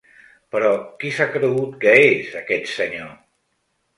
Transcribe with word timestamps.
Però 0.53 0.69
qui 1.01 1.11
s’ha 1.17 1.27
cregut 1.35 1.77
que 1.85 1.93
és, 2.05 2.31
aquest 2.41 2.71
senyor? 2.79 3.15